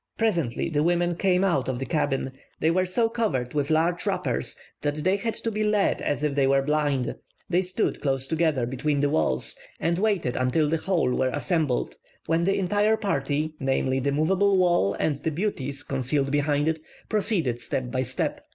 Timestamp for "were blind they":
6.47-7.61